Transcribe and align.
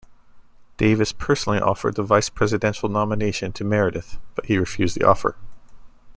Davis 0.77 1.13
personally 1.13 1.59
offered 1.59 1.93
the 1.95 2.01
Vice 2.01 2.27
Presidential 2.27 2.89
nomination 2.89 3.51
to 3.51 3.63
Meredith, 3.63 4.17
but 4.33 4.47
he 4.47 4.57
refused 4.57 4.95
the 4.99 5.07
offer. 5.07 5.35